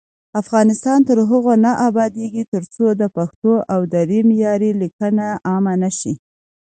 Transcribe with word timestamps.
افغانستان 0.41 0.99
تر 1.09 1.17
هغو 1.29 1.53
نه 1.65 1.71
ابادیږي، 1.87 2.43
ترڅو 2.53 2.85
د 3.01 3.03
پښتو 3.15 3.53
او 3.73 3.79
دري 3.93 4.19
معیاري 4.29 4.71
لیکنه 4.81 5.25
عامه 5.49 5.73
نشي. 5.83 6.13